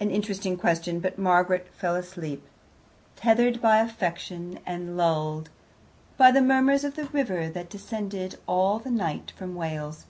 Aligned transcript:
An 0.00 0.10
interesting 0.10 0.56
question, 0.56 1.00
but 1.00 1.18
Margaret 1.18 1.68
fell 1.76 1.94
asleep, 1.94 2.42
tethered 3.14 3.60
by 3.60 3.80
affection, 3.80 4.58
and 4.64 4.96
lulled 4.96 5.50
by 6.16 6.30
the 6.32 6.40
murmurs 6.40 6.82
of 6.82 6.96
the 6.96 7.04
river 7.04 7.46
that 7.50 7.68
descended 7.68 8.38
all 8.46 8.78
the 8.78 8.90
night 8.90 9.32
from 9.36 9.54
Wales. 9.54 10.06